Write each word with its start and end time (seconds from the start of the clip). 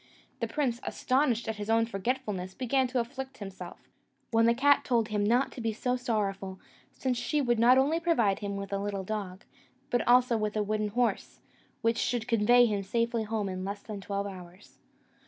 The 0.39 0.47
prince, 0.47 0.79
astonished 0.81 1.47
at 1.47 1.57
his 1.57 1.69
own 1.69 1.85
forgetfulness, 1.85 2.55
began 2.55 2.87
to 2.87 2.99
afflict 2.99 3.37
himself; 3.37 3.77
when 4.31 4.47
the 4.47 4.55
cat 4.55 4.83
told 4.83 5.09
him 5.09 5.23
not 5.23 5.51
to 5.51 5.61
be 5.61 5.73
so 5.73 5.95
sorrowful, 5.95 6.59
since 6.91 7.19
she 7.19 7.39
would 7.39 7.59
not 7.59 7.77
only 7.77 7.99
provide 7.99 8.39
him 8.39 8.57
with 8.57 8.73
a 8.73 8.79
little 8.79 9.03
dog, 9.03 9.43
but 9.91 10.01
also 10.07 10.37
with 10.37 10.57
a 10.57 10.63
wooden 10.63 10.87
horse, 10.87 11.39
which 11.83 11.99
should 11.99 12.27
convey 12.27 12.65
him 12.65 12.81
safely 12.81 13.21
home 13.25 13.47
in 13.47 13.63
less 13.63 13.83
than 13.83 14.01
twelve 14.01 14.25
hours. 14.25 14.79